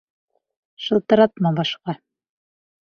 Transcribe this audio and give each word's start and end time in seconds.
Шылтыратма 0.85 1.55
башҡа! 1.61 1.99